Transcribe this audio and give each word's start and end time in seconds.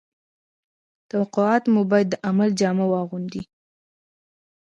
توقعات 1.11 1.63
مو 1.73 1.81
باید 1.91 2.07
د 2.11 2.15
عمل 2.27 2.49
جامه 2.59 2.85
واغوندي 2.89 3.41